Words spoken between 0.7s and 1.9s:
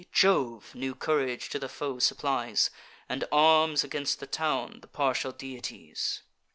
new courage to the